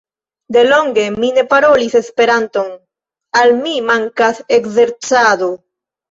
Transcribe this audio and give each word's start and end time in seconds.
De 0.55 0.61
longe 0.69 1.01
mi 1.23 1.27
ne 1.33 1.41
parolis 1.49 1.97
Esperanton, 1.99 2.71
al 3.41 3.53
mi 3.65 3.73
mankas 3.91 4.41
ekzercado. 4.57 5.51